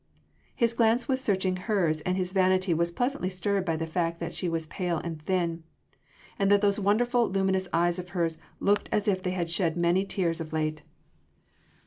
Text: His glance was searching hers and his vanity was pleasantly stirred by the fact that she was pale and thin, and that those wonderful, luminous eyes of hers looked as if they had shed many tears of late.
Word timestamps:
His 0.55 0.73
glance 0.73 1.07
was 1.07 1.21
searching 1.21 1.57
hers 1.57 2.01
and 2.01 2.17
his 2.17 2.31
vanity 2.31 2.73
was 2.73 2.91
pleasantly 2.91 3.29
stirred 3.29 3.65
by 3.65 3.75
the 3.75 3.85
fact 3.85 4.19
that 4.19 4.33
she 4.33 4.49
was 4.49 4.65
pale 4.65 4.97
and 4.97 5.21
thin, 5.21 5.63
and 6.39 6.49
that 6.49 6.59
those 6.61 6.79
wonderful, 6.79 7.29
luminous 7.29 7.67
eyes 7.71 7.99
of 7.99 8.09
hers 8.17 8.39
looked 8.59 8.89
as 8.91 9.07
if 9.07 9.21
they 9.21 9.29
had 9.29 9.51
shed 9.51 9.77
many 9.77 10.03
tears 10.03 10.41
of 10.41 10.53
late. 10.53 10.81